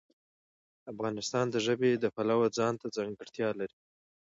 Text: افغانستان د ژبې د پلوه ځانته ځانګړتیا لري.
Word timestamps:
افغانستان 0.91 1.45
د 1.49 1.55
ژبې 1.65 1.91
د 1.97 2.05
پلوه 2.15 2.47
ځانته 2.57 2.85
ځانګړتیا 2.97 3.49
لري. 3.59 3.77